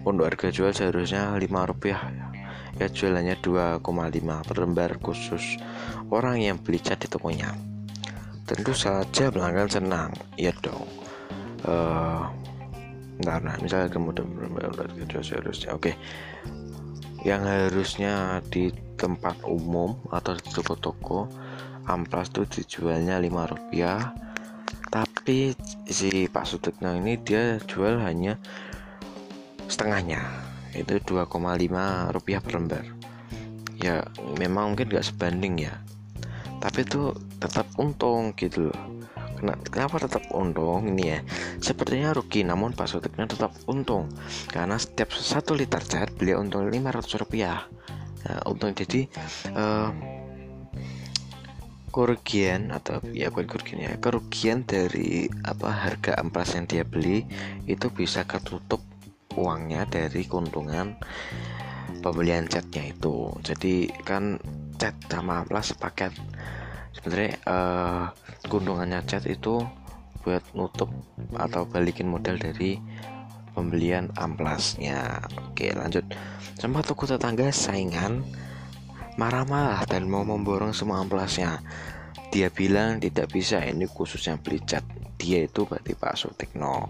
Untuk 0.02 0.26
harga 0.26 0.50
jual 0.50 0.72
seharusnya 0.74 1.36
5 1.36 1.46
rupiah. 1.70 2.10
Ya 2.80 2.88
jualannya 2.90 3.38
2,5 3.44 4.48
per 4.48 4.58
lembar 4.58 4.98
khusus. 5.04 5.60
Orang 6.10 6.42
yang 6.42 6.58
beli 6.58 6.82
cat 6.82 7.04
di 7.04 7.08
tokonya. 7.12 7.54
Tentu 8.48 8.74
saja 8.74 9.30
pelanggan 9.30 9.70
senang. 9.70 10.12
Ya 10.40 10.56
dong. 10.64 10.88
Uh, 11.62 12.26
nah 13.22 13.38
misalnya 13.62 13.94
kemudian 13.94 14.26
harga 14.58 15.04
jual 15.06 15.24
seharusnya. 15.24 15.76
Oke. 15.76 15.94
Okay. 15.94 15.96
yang 17.22 17.46
harusnya 17.46 18.42
di 18.50 18.74
tempat 19.02 19.42
umum 19.50 19.98
atau 20.14 20.38
di 20.38 20.46
toko-toko 20.54 21.26
amplas 21.90 22.30
tuh 22.30 22.46
dijualnya 22.46 23.18
5 23.18 23.52
rupiah. 23.52 24.14
Tapi 24.94 25.56
si 25.90 26.30
Pak 26.30 26.46
Sutikno 26.46 26.94
ini 26.94 27.18
dia 27.18 27.58
jual 27.64 27.98
hanya 28.06 28.38
setengahnya 29.66 30.22
itu 30.78 31.02
2,5 31.02 31.34
rupiah 32.14 32.40
per 32.44 32.54
lembar. 32.54 32.86
Ya 33.82 34.06
memang 34.38 34.76
mungkin 34.76 34.94
gak 34.94 35.10
sebanding 35.10 35.66
ya. 35.66 35.74
Tapi 36.62 36.86
itu 36.86 37.18
tetap 37.42 37.66
untung 37.82 38.38
gitu 38.38 38.70
loh. 38.70 38.82
Kenapa 39.42 39.98
tetap 39.98 40.30
untung? 40.38 40.86
Ini 40.94 41.04
ya 41.10 41.20
sepertinya 41.58 42.14
rugi 42.14 42.46
namun 42.46 42.78
Pak 42.78 42.86
Sutikno 42.86 43.26
tetap 43.26 43.58
untung. 43.66 44.06
Karena 44.54 44.78
setiap 44.78 45.10
satu 45.10 45.58
liter 45.58 45.82
cat 45.82 46.14
beliau 46.14 46.46
untung 46.46 46.70
500 46.70 47.22
rupiah 47.26 47.66
nah, 48.26 48.40
untung 48.50 48.74
jadi 48.74 49.08
uh, 49.56 49.92
kerugian 51.92 52.72
atau 52.72 53.04
ya 53.12 53.28
bukan 53.28 53.52
kerugian 53.52 53.80
ya 53.84 53.94
kerugian 54.00 54.64
dari 54.64 55.28
apa 55.44 55.68
harga 55.68 56.16
amplas 56.24 56.56
yang 56.56 56.64
dia 56.64 56.88
beli 56.88 57.28
itu 57.68 57.92
bisa 57.92 58.24
ketutup 58.24 58.80
uangnya 59.36 59.88
dari 59.88 60.24
keuntungan 60.28 60.96
pembelian 62.02 62.50
catnya 62.50 62.92
itu. 62.92 63.30
Jadi 63.46 63.88
kan 64.04 64.42
cat 64.82 64.98
sama 65.08 65.46
amplas 65.46 65.78
paket 65.78 66.12
sebenarnya 66.98 67.38
uh, 67.46 68.06
keuntungannya 68.50 69.06
cat 69.06 69.24
itu 69.30 69.62
buat 70.22 70.44
nutup 70.54 70.90
atau 71.38 71.66
balikin 71.66 72.10
modal 72.10 72.38
dari 72.38 72.78
pembelian 73.52 74.12
amplasnya. 74.16 75.24
Oke 75.52 75.72
lanjut. 75.76 76.06
Sempat 76.58 76.88
toko 76.88 77.10
tetangga 77.10 77.50
saingan 77.50 78.24
marah-marah 79.20 79.84
dan 79.88 80.08
mau 80.08 80.24
memborong 80.24 80.72
semua 80.72 81.04
amplasnya. 81.04 81.60
Dia 82.32 82.48
bilang 82.48 83.04
tidak 83.04 83.32
bisa 83.36 83.60
ini 83.60 83.84
khususnya 83.84 84.40
beli 84.40 84.64
cat. 84.64 84.84
Dia 85.20 85.46
itu 85.46 85.68
berarti 85.68 85.94
Pak 85.94 86.16
Sutikno. 86.16 86.88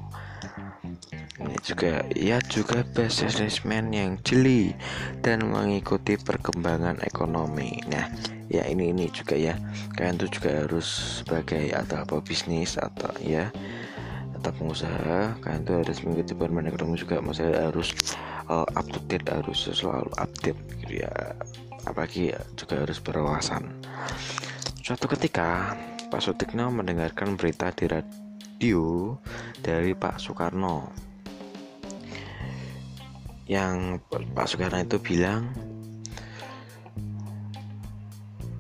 Ini 1.41 1.57
juga 1.65 2.05
ia 2.13 2.37
juga 2.45 2.85
businessman 2.85 3.89
yang 3.89 4.21
jeli 4.21 4.77
dan 5.25 5.49
mengikuti 5.49 6.13
perkembangan 6.15 7.01
ekonomi. 7.01 7.81
Nah 7.89 8.05
ya 8.47 8.69
ini 8.69 8.93
ini 8.93 9.09
juga 9.09 9.33
ya. 9.33 9.57
Kalian 9.97 10.21
tuh 10.21 10.29
juga 10.29 10.63
harus 10.63 11.21
sebagai 11.25 11.73
atau 11.73 12.05
apa 12.05 12.21
bisnis 12.21 12.77
atau 12.77 13.09
ya 13.17 13.49
atau 14.41 14.51
pengusaha. 14.57 15.37
Kalian 15.37 15.61
tuh 15.61 15.85
harus 15.85 16.01
mengikuti 16.01 16.33
perkembangan 16.33 16.69
ekonomi 16.73 16.97
juga. 16.97 17.21
Maksudnya 17.21 17.69
harus 17.69 17.93
uh, 18.49 18.65
up 18.65 18.87
to 18.89 18.97
date 19.05 19.29
harus 19.29 19.69
selalu 19.69 20.09
update 20.17 20.59
gitu 20.81 21.05
ya. 21.05 21.13
Apalagi 21.85 22.33
juga 22.57 22.81
harus 22.81 22.97
berwawasan. 22.97 23.69
Suatu 24.81 25.05
ketika 25.05 25.77
Pak 26.09 26.21
Sutikno 26.25 26.73
mendengarkan 26.73 27.37
berita 27.37 27.69
di 27.69 27.85
radio 27.85 29.15
dari 29.61 29.93
Pak 29.93 30.17
Soekarno. 30.17 30.89
Yang 33.45 34.01
Pak 34.09 34.47
Soekarno 34.49 34.81
itu 34.81 34.97
bilang 34.97 35.53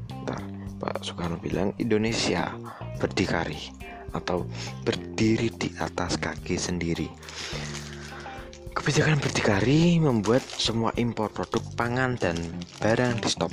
Bentar, 0.05 0.41
Pak 0.77 1.01
Soekarno 1.01 1.41
bilang 1.41 1.73
Indonesia 1.79 2.53
berdikari 2.99 3.90
atau 4.11 4.47
berdiri 4.83 5.51
di 5.51 5.69
atas 5.79 6.19
kaki 6.19 6.55
sendiri. 6.55 7.07
Kebijakan 8.71 9.19
berdikari 9.19 9.99
membuat 9.99 10.41
semua 10.47 10.95
impor 10.95 11.27
produk 11.29 11.61
pangan 11.75 12.15
dan 12.15 12.39
barang 12.79 13.19
di 13.19 13.27
stop. 13.27 13.51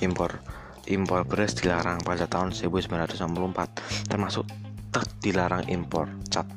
Impor 0.00 0.40
impor 0.88 1.28
beras 1.28 1.52
dilarang 1.52 2.00
pada 2.00 2.24
tahun 2.24 2.56
1964 2.56 4.08
termasuk 4.08 4.48
dilarang 5.20 5.68
impor 5.68 6.08
cat. 6.32 6.48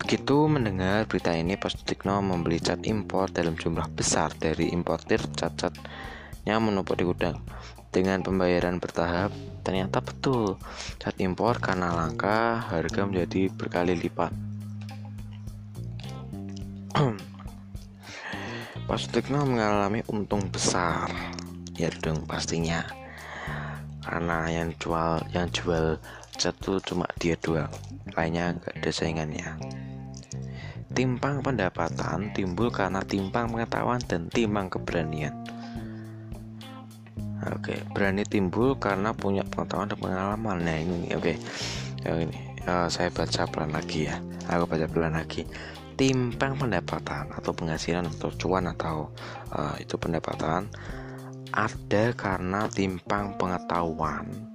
Begitu 0.00 0.48
mendengar 0.48 1.06
berita 1.08 1.32
ini, 1.32 1.56
Postikno 1.56 2.20
membeli 2.20 2.60
cat 2.60 2.84
impor 2.84 3.32
dalam 3.32 3.56
jumlah 3.56 3.88
besar 3.96 4.32
dari 4.36 4.72
importir 4.72 5.20
cat-catnya 6.40 6.56
menumpuk 6.56 6.96
di 6.96 7.04
gudang. 7.04 7.36
Dengan 7.92 8.24
pembayaran 8.24 8.80
bertahap, 8.80 9.28
ternyata 9.60 10.00
betul. 10.00 10.56
Cat 10.96 11.12
impor 11.20 11.60
karena 11.60 11.92
langka, 11.92 12.64
harga 12.64 13.04
menjadi 13.04 13.52
berkali 13.52 13.92
lipat. 14.00 14.32
Postikno 18.88 19.44
mengalami 19.44 20.00
untung 20.08 20.48
besar, 20.48 21.12
ya 21.76 21.92
dong 22.00 22.24
pastinya, 22.26 22.82
karena 24.02 24.50
yang 24.50 24.74
jual 24.80 25.22
yang 25.30 25.46
jual 25.52 26.00
satu 26.40 26.80
cuma 26.80 27.06
dia 27.20 27.36
doang. 27.36 27.70
Lainnya 28.16 28.56
gak 28.58 28.80
ada 28.80 28.90
saingannya. 28.90 29.60
Timpang 30.90 31.44
pendapatan 31.44 32.34
timbul 32.34 32.72
karena 32.74 33.04
timpang 33.06 33.46
pengetahuan 33.52 34.02
dan 34.08 34.26
timpang 34.26 34.66
keberanian 34.66 35.59
oke 37.48 37.74
berani 37.96 38.22
timbul 38.28 38.76
karena 38.76 39.16
punya 39.16 39.46
pengetahuan 39.46 39.88
dan 39.88 39.98
pengalaman. 39.98 40.56
Nah 40.60 40.76
ini 40.76 41.12
oke. 41.16 41.34
Yang 42.04 42.18
ini 42.28 42.38
uh, 42.64 42.88
saya 42.88 43.08
baca 43.12 43.48
pelan 43.48 43.72
lagi 43.72 44.08
ya. 44.08 44.16
Aku 44.48 44.64
baca 44.68 44.86
pelan 44.88 45.14
lagi. 45.16 45.44
Timpang 45.96 46.56
pendapatan 46.56 47.28
atau 47.28 47.52
penghasilan 47.52 48.08
atau 48.08 48.32
cuan 48.32 48.72
atau 48.72 49.12
uh, 49.52 49.76
itu 49.76 50.00
pendapatan 50.00 50.72
ada 51.52 52.04
karena 52.16 52.70
timpang 52.72 53.36
pengetahuan 53.36 54.50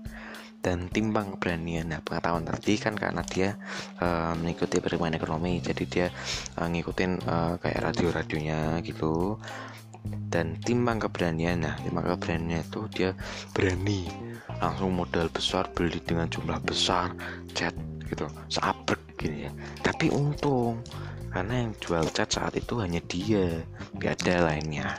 dan 0.66 0.90
timbang 0.90 1.38
keberanian. 1.38 1.94
Nah 1.94 2.02
pengetahuan 2.02 2.42
tadi 2.42 2.82
kan 2.82 2.98
karena 2.98 3.22
dia 3.22 3.54
uh, 4.02 4.34
mengikuti 4.34 4.82
perkembangan 4.82 5.22
ekonomi. 5.22 5.62
Jadi 5.62 5.84
dia 5.86 6.10
uh, 6.58 6.66
ngikutin 6.66 7.12
uh, 7.22 7.54
kayak 7.62 7.94
radio-radionya 7.94 8.82
gitu 8.82 9.38
dan 10.30 10.60
timbang 10.62 11.00
keberanian 11.00 11.64
nah 11.64 11.76
timbang 11.80 12.06
keberanian 12.16 12.62
itu 12.62 12.88
dia 12.92 13.12
berani. 13.56 14.08
Langsung 14.56 14.96
modal 14.96 15.28
besar 15.32 15.68
beli 15.76 16.00
dengan 16.04 16.32
jumlah 16.32 16.60
besar 16.64 17.12
cat 17.52 17.76
gitu. 18.08 18.28
Seabrek 18.48 19.02
gini 19.20 19.48
ya. 19.48 19.52
Tapi 19.84 20.12
untung 20.12 20.80
karena 21.32 21.68
yang 21.68 21.72
jual 21.84 22.08
cat 22.16 22.32
saat 22.32 22.56
itu 22.56 22.80
hanya 22.80 23.04
dia. 23.04 23.64
Gak 24.00 24.24
ada 24.24 24.52
lainnya. 24.52 24.96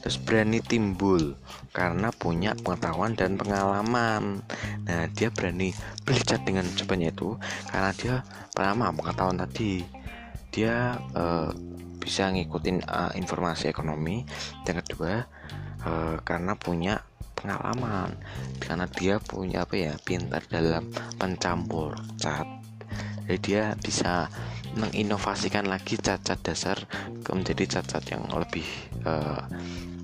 Terus 0.00 0.22
berani 0.22 0.62
timbul 0.62 1.34
karena 1.74 2.14
punya 2.14 2.54
pengetahuan 2.54 3.18
dan 3.18 3.34
pengalaman. 3.34 4.40
Nah 4.86 5.10
dia 5.12 5.28
berani 5.34 5.74
beli 6.06 6.22
cat 6.22 6.46
dengan 6.46 6.64
sebanyak 6.64 7.10
itu 7.10 7.34
karena 7.68 7.90
dia 7.92 8.14
pertama 8.54 8.94
pengetahuan 8.94 9.42
tadi. 9.42 9.82
Dia 10.54 10.96
uh, 11.12 11.50
bisa 12.06 12.30
ngikutin 12.30 12.86
uh, 12.86 13.10
informasi 13.18 13.66
ekonomi. 13.66 14.22
Yang 14.62 14.86
kedua 14.86 15.26
uh, 15.82 16.16
karena 16.22 16.54
punya 16.54 17.02
pengalaman. 17.34 18.14
Karena 18.62 18.86
dia 18.86 19.18
punya 19.18 19.66
apa 19.66 19.74
ya 19.74 19.98
pintar 19.98 20.46
dalam 20.46 20.86
pencampur 21.18 21.98
cat. 22.22 22.46
Jadi 23.26 23.38
dia 23.42 23.74
bisa 23.74 24.30
menginovasikan 24.78 25.66
lagi 25.66 25.98
cat-cat 25.98 26.38
dasar 26.46 26.78
menjadi 27.26 27.80
cat-cat 27.80 28.06
yang 28.14 28.22
lebih 28.30 28.66
uh, 29.02 29.42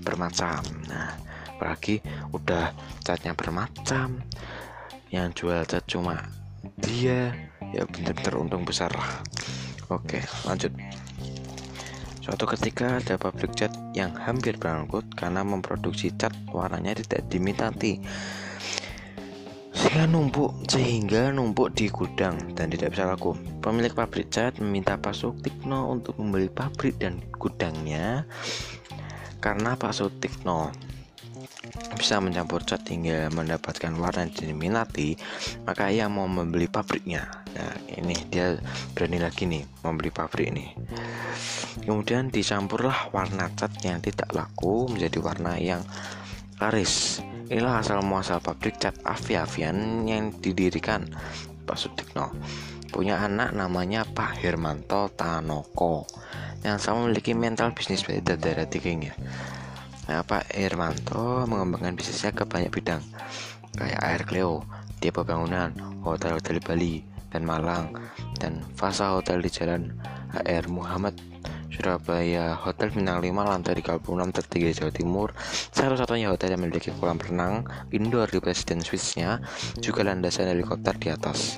bermacam. 0.03 0.59
Nah 0.91 1.15
apalagi 1.55 2.03
udah 2.35 2.75
catnya 2.99 3.31
bermacam. 3.31 4.19
Yang 5.07 5.27
jual 5.39 5.61
cat 5.63 5.87
cuma 5.87 6.19
dia 6.83 7.31
ya 7.73 7.83
bener-bener 7.89 8.33
untung 8.37 8.63
besar 8.63 8.93
oke 9.89 10.21
lanjut 10.45 10.71
Suatu 12.23 12.47
ketika 12.47 13.03
ada 13.03 13.19
pabrik 13.19 13.51
cat 13.51 13.75
yang 13.91 14.15
hampir 14.15 14.55
bangkrut 14.55 15.03
karena 15.11 15.43
memproduksi 15.43 16.07
cat 16.15 16.31
warnanya 16.55 16.95
tidak 16.95 17.27
diminati 17.27 17.99
sehingga 19.75 20.07
numpuk 20.07 20.55
sehingga 20.71 21.35
numpuk 21.35 21.75
di 21.75 21.91
gudang 21.91 22.55
dan 22.55 22.71
tidak 22.71 22.95
bisa 22.95 23.11
laku. 23.11 23.35
Pemilik 23.59 23.91
pabrik 23.91 24.31
cat 24.31 24.55
meminta 24.63 24.95
Pak 24.95 25.11
Sutikno 25.11 25.91
untuk 25.91 26.15
membeli 26.15 26.47
pabrik 26.47 26.95
dan 26.95 27.19
gudangnya 27.35 28.23
karena 29.43 29.75
Pak 29.75 29.91
Sutikno 29.91 30.71
bisa 31.95 32.19
mencampur 32.19 32.67
cat 32.67 32.83
hingga 32.83 33.31
mendapatkan 33.31 33.95
warna 33.95 34.27
yang 34.27 34.33
diminati, 34.53 35.15
maka 35.63 35.87
ia 35.87 36.11
mau 36.11 36.27
membeli 36.27 36.67
pabriknya. 36.67 37.23
Nah, 37.53 37.73
ini 37.95 38.17
dia 38.27 38.59
berani 38.91 39.21
lagi 39.21 39.47
nih 39.47 39.63
membeli 39.85 40.11
pabrik 40.11 40.51
ini. 40.51 40.75
Kemudian 41.85 42.27
dicampurlah 42.33 43.13
warna 43.15 43.47
cat 43.55 43.71
yang 43.85 44.03
tidak 44.03 44.29
laku 44.35 44.91
menjadi 44.91 45.17
warna 45.23 45.55
yang 45.55 45.81
laris. 46.59 47.23
Inilah 47.47 47.79
asal 47.79 48.01
muasal 48.03 48.41
pabrik 48.43 48.81
cat 48.81 48.97
Aviavian 49.05 50.03
yang 50.09 50.33
didirikan 50.35 51.07
Pak 51.63 51.77
Sutikno. 51.79 52.33
Punya 52.93 53.21
anak 53.21 53.55
namanya 53.57 54.05
Pak 54.05 54.43
Hermanto 54.43 55.09
Tanoko 55.13 56.05
yang 56.63 56.79
sama 56.79 57.07
memiliki 57.07 57.35
mental 57.35 57.75
bisnis 57.75 58.05
beda 58.05 58.39
dari 58.39 58.63
tingginya. 58.69 59.13
Nah, 60.03 60.19
Pak 60.27 60.51
Hermanto 60.51 61.47
mengembangkan 61.47 61.95
bisnisnya 61.95 62.35
ke 62.35 62.43
banyak 62.43 62.71
bidang 62.71 63.03
kayak 63.73 63.99
Air 64.03 64.21
Cleo, 64.27 64.53
tipe 65.01 65.21
bangunan, 65.25 65.73
hotel-hotel 66.05 66.61
di 66.61 66.63
Bali 66.63 66.95
dan 67.33 67.43
Malang, 67.43 67.97
dan 68.37 68.61
Fasa 68.77 69.17
Hotel 69.17 69.41
di 69.41 69.49
Jalan 69.49 69.89
HR 70.33 70.69
Muhammad 70.69 71.17
Surabaya. 71.73 72.53
Hotel 72.53 72.93
Bintang 72.93 73.17
5 73.17 73.33
lantai 73.33 73.73
36 73.81 74.29
tertinggi 74.29 74.77
Jawa 74.77 74.91
Timur. 74.93 75.29
Satu-satunya 75.73 76.29
hotel 76.29 76.53
yang 76.53 76.61
memiliki 76.61 76.93
kolam 76.93 77.17
renang 77.17 77.65
indoor 77.89 78.29
di 78.29 78.37
Presiden 78.37 78.85
Swissnya 78.85 79.41
juga 79.81 80.05
landasan 80.05 80.53
helikopter 80.53 80.93
di 81.01 81.09
atas. 81.09 81.57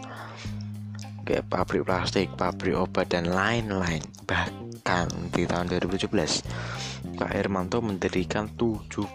Kayak 1.28 1.50
pabrik 1.52 1.84
plastik, 1.84 2.32
pabrik 2.40 2.80
obat 2.80 3.12
dan 3.12 3.28
lain-lain. 3.28 4.06
Bahkan 4.24 5.36
di 5.36 5.44
tahun 5.44 5.68
2017 5.68 6.95
Pak 7.16 7.32
Hermanto 7.32 7.80
mendirikan 7.80 8.52
75 8.60 9.10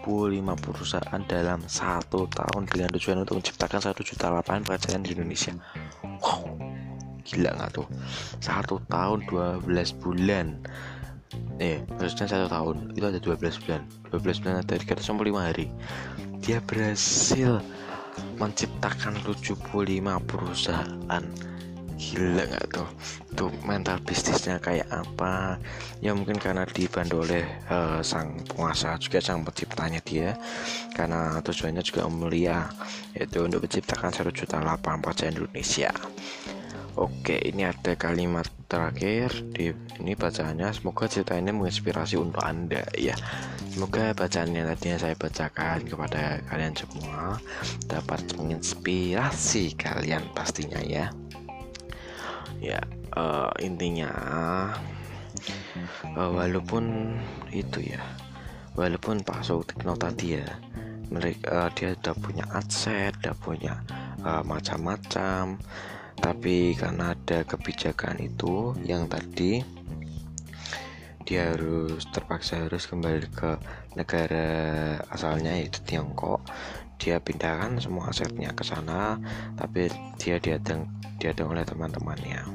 perusahaan 0.57 1.21
dalam 1.29 1.61
satu 1.65 2.25
tahun. 2.27 2.65
Dengan 2.67 2.89
tujuan 2.97 3.21
untuk 3.23 3.39
menciptakan 3.39 3.79
satu 3.79 4.01
juta 4.01 4.33
lapangan 4.33 4.65
pekerjaan 4.65 5.05
di 5.05 5.13
Indonesia. 5.13 5.53
Wow 6.21 6.61
gila 7.31 7.55
nggak 7.55 7.71
tuh? 7.71 7.87
Satu 8.41 8.81
tahun 8.89 9.23
12 9.29 9.63
bulan. 10.01 10.59
Eh 11.63 11.79
maksudnya 11.95 12.27
satu 12.27 12.47
tahun 12.51 12.75
itu 12.97 13.05
ada 13.07 13.19
12 13.21 13.63
bulan. 13.63 13.81
12 14.11 14.41
bulan 14.43 14.55
ada 14.59 14.75
365 14.75 15.39
hari. 15.39 15.67
Dia 16.43 16.59
berhasil 16.65 17.61
menciptakan 18.35 19.15
75 19.23 20.19
perusahaan 20.27 21.23
gila 22.01 22.43
nggak 22.49 22.65
tuh 22.73 22.89
tuh 23.37 23.53
mental 23.61 24.01
bisnisnya 24.01 24.57
kayak 24.57 24.89
apa 24.89 25.61
ya 26.01 26.17
mungkin 26.17 26.41
karena 26.41 26.65
dibantu 26.65 27.21
oleh 27.21 27.45
uh, 27.69 28.01
sang 28.01 28.41
penguasa 28.49 28.97
juga 28.97 29.21
sang 29.21 29.45
penciptanya 29.45 30.01
dia 30.01 30.33
karena 30.97 31.37
tujuannya 31.45 31.85
juga 31.85 32.09
mulia 32.09 32.65
yaitu 33.13 33.45
untuk 33.45 33.61
menciptakan 33.61 34.09
satu 34.09 34.33
juta 34.33 34.57
lapangan 34.57 35.05
pekerjaan 35.05 35.37
Indonesia 35.37 35.93
Oke, 36.99 37.39
ini 37.39 37.63
ada 37.63 37.95
kalimat 37.95 38.43
terakhir 38.67 39.31
di 39.55 39.71
ini 40.03 40.11
bacaannya. 40.11 40.75
Semoga 40.75 41.07
cerita 41.07 41.39
ini 41.39 41.55
menginspirasi 41.55 42.19
untuk 42.19 42.43
Anda 42.43 42.83
ya. 42.99 43.15
Semoga 43.71 44.11
bacaan 44.11 44.51
yang 44.51 44.67
tadinya 44.67 44.99
saya 44.99 45.15
bacakan 45.15 45.87
kepada 45.87 46.43
kalian 46.51 46.75
semua 46.75 47.39
dapat 47.87 48.35
menginspirasi 48.35 49.79
kalian 49.79 50.27
pastinya 50.35 50.83
ya. 50.83 51.15
Ya, 52.61 52.79
uh, 53.17 53.49
intinya 53.57 54.13
uh, 56.13 56.29
walaupun 56.29 57.17
itu 57.49 57.81
ya. 57.81 58.01
Walaupun 58.77 59.25
Pak 59.25 59.43
Sutikno 59.43 59.99
tadi 59.99 60.39
ya 60.39 60.47
mereka 61.11 61.67
uh, 61.67 61.69
dia 61.75 61.91
udah 61.91 62.15
punya 62.15 62.45
aset, 62.55 63.11
udah 63.19 63.35
punya 63.35 63.73
uh, 64.23 64.39
macam-macam 64.47 65.59
tapi 66.21 66.77
karena 66.77 67.17
ada 67.17 67.41
kebijakan 67.41 68.21
itu 68.21 68.77
yang 68.85 69.09
tadi 69.09 69.65
dia 71.25 71.53
harus 71.53 72.05
terpaksa 72.13 72.69
harus 72.69 72.85
kembali 72.85 73.25
ke 73.33 73.57
negara 73.97 75.01
asalnya 75.09 75.57
yaitu 75.57 75.81
Tiongkok 75.81 76.45
dia 77.01 77.17
pindahkan 77.17 77.81
semua 77.81 78.13
asetnya 78.13 78.53
ke 78.53 78.61
sana 78.61 79.17
tapi 79.57 79.89
dia 80.21 80.37
diadeng 80.37 80.85
diadeng 81.17 81.49
oleh 81.49 81.65
teman-temannya. 81.65 82.45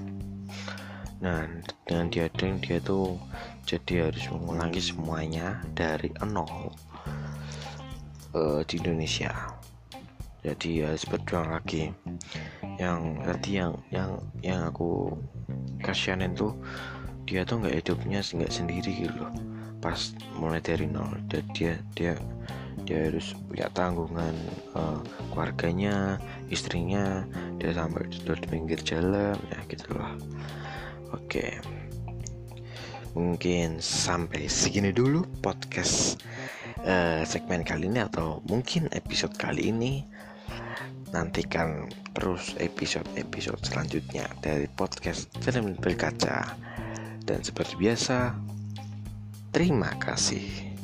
Nah 1.18 1.50
dengan 1.82 2.06
diadeng 2.06 2.62
dia 2.62 2.78
tuh 2.78 3.18
jadi 3.66 4.06
harus 4.06 4.30
mengulangi 4.30 4.78
semuanya 4.78 5.58
dari 5.74 6.14
nol 6.22 6.70
uh, 8.30 8.62
di 8.62 8.78
Indonesia. 8.78 9.34
Jadi 10.46 10.86
harus 10.86 11.02
berjuang 11.10 11.50
lagi. 11.50 11.90
Yang 12.78 13.00
tadi 13.26 13.50
yang 13.58 13.72
yang 13.90 14.10
yang 14.46 14.60
aku 14.70 15.10
kasihanin 15.82 16.38
tuh 16.38 16.54
dia 17.26 17.42
tuh 17.42 17.58
nggak 17.58 17.82
hidupnya 17.82 18.22
nggak 18.22 18.54
sendiri 18.54 18.94
gitu 18.94 19.16
loh. 19.18 19.34
Pas 19.82 20.14
mulai 20.38 20.62
dari 20.62 20.86
nol 20.86 21.18
dia 21.26 21.42
dia 21.50 21.72
dia, 21.98 22.14
dia 22.86 23.10
harus 23.10 23.34
punya 23.50 23.66
tanggungan 23.74 24.34
uh, 24.78 25.02
keluarganya 25.34 26.22
istrinya 26.48 27.26
dia 27.58 27.74
sampai 27.74 28.06
di 28.06 28.46
pinggir 28.46 28.78
jalan 28.80 29.34
ya 29.50 29.58
gitu 29.66 29.98
loh 29.98 30.14
oke. 31.16 31.46
Mungkin 33.16 33.80
sampai 33.80 34.44
segini 34.44 34.92
dulu 34.92 35.24
podcast 35.40 36.20
uh, 36.84 37.24
segmen 37.24 37.64
kali 37.64 37.88
ini 37.88 38.04
atau 38.04 38.44
mungkin 38.44 38.92
episode 38.92 39.32
kali 39.40 39.72
ini. 39.72 40.04
Nantikan 41.16 41.88
terus 42.12 42.52
episode-episode 42.60 43.62
selanjutnya 43.64 44.28
dari 44.44 44.68
podcast 44.68 45.32
Film 45.40 45.72
Berkaca. 45.80 46.52
Dan 47.24 47.40
seperti 47.40 47.74
biasa 47.80 48.36
terima 49.50 49.96
kasih 49.96 50.75